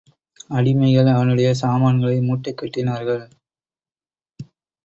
[0.49, 3.23] அடிமைகள் அவனுடைய சாமான்களை மூட்டைக் கட்டினார்கள்.